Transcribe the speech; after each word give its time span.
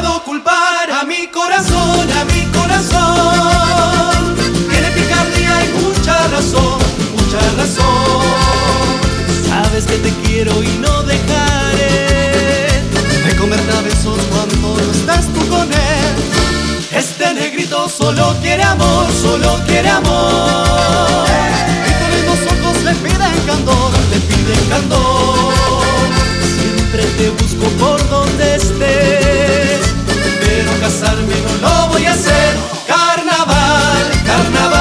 puedo 0.00 0.22
culpar 0.24 0.90
a 0.90 1.04
mi 1.04 1.26
corazón, 1.28 2.08
a 2.18 2.24
mi 2.24 2.42
corazón. 2.58 4.34
Tiene 4.70 4.90
picardía 4.92 5.64
y 5.64 5.68
mucha 5.82 6.28
razón, 6.28 6.78
mucha 7.12 7.40
razón. 7.56 8.24
Sabes 9.48 9.84
que 9.84 9.98
te 9.98 10.10
quiero 10.22 10.62
y 10.62 10.68
no 10.78 11.02
dejaré 11.02 12.82
de 13.26 13.36
comer 13.36 13.60
besos 13.84 14.18
cuando 14.30 14.82
no 14.82 14.92
estás 14.92 15.26
tú 15.34 15.46
con 15.48 15.70
él. 15.70 16.14
Este 16.92 17.34
negrito 17.34 17.88
solo 17.88 18.36
quiere 18.40 18.62
amor, 18.62 19.06
solo 19.22 19.60
quiere 19.66 19.88
amor. 19.88 21.26
Y 21.88 21.92
con 22.00 22.10
los 22.26 22.40
ojos 22.52 22.82
le 22.84 22.94
piden 22.94 23.40
candor, 23.46 23.92
le 24.10 24.20
piden 24.20 24.64
candor. 24.68 25.52
Siempre 26.58 27.04
te 27.18 27.30
busco 27.30 27.66
por 27.78 28.08
donde 28.08 28.54
estés 28.56 29.49
casarme 31.00 31.34
no 31.42 31.68
lo 31.68 31.88
voy 31.88 32.04
a 32.04 32.12
hacer. 32.12 32.56
Carnaval, 32.86 34.10
carnaval. 34.24 34.80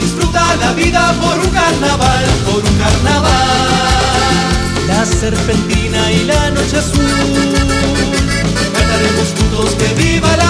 Disfruta 0.00 0.56
la 0.56 0.72
vida 0.72 1.12
por 1.20 1.38
un 1.38 1.50
carnaval, 1.50 2.24
por 2.44 2.64
un 2.64 2.78
carnaval. 2.78 3.32
La 4.86 5.04
serpentina 5.04 6.12
y 6.12 6.24
la 6.24 6.50
noche 6.50 6.78
azul 6.78 7.02
juntos 9.38 9.74
que 9.76 9.94
viva 9.94 10.34
el 10.34 10.41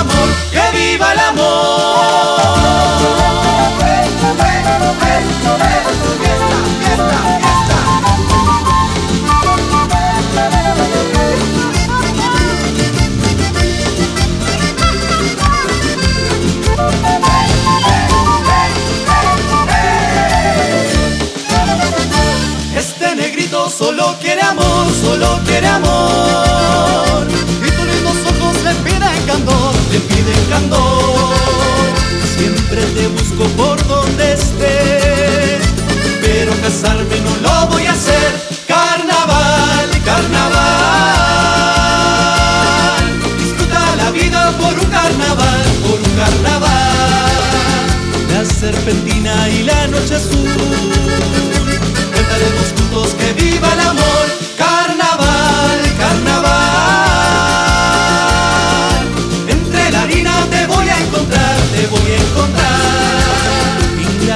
solo 23.82 24.16
quiere 24.20 24.42
amor, 24.42 24.86
solo 25.02 25.40
quiere 25.44 25.66
amor 25.66 26.32
le 29.92 30.00
piden 30.00 30.44
candor. 30.48 30.94
Siempre 32.36 32.82
te 32.96 33.06
busco 33.08 33.44
por 33.56 33.86
donde 33.86 34.32
estés, 34.32 35.62
pero 36.22 36.52
casarme 36.62 37.20
no 37.20 37.36
lo 37.42 37.66
voy 37.68 37.86
a 37.86 37.92
hacer. 37.92 38.32
Carnaval, 38.66 39.90
carnaval, 40.04 40.62
disfruta 43.38 43.96
la 43.96 44.10
vida 44.12 44.50
por 44.58 44.72
un 44.78 44.86
carnaval, 44.86 45.62
por 45.82 45.98
un 46.00 46.16
carnaval. 46.16 46.70
La 48.32 48.44
serpentina 48.44 49.48
y 49.50 49.62
la 49.64 49.88
noche 49.88 50.16
azul, 50.16 50.48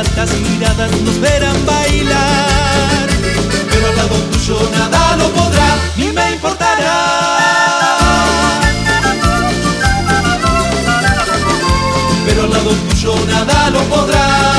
gratas 0.03 0.31
miradas 0.41 0.91
nos 1.01 1.19
verán 1.21 1.57
bailar. 1.65 3.09
Pero 3.71 3.87
al 3.89 3.97
lado 3.97 4.17
tuyo 4.31 4.59
nada 4.77 5.17
lo 5.17 5.29
podrá, 5.33 5.69
ni 5.97 6.13
me 6.13 6.33
importará. 6.33 6.99
Pero 12.27 12.43
al 12.43 12.51
lado 12.51 12.71
tuyo 12.91 13.15
nada 13.27 13.71
lo 13.71 13.81
podrá. 13.85 14.57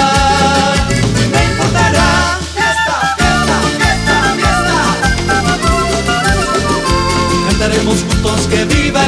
juntos 7.88 8.48
que 8.48 8.66
viva 8.66 9.07